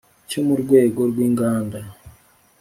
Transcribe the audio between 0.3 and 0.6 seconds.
mu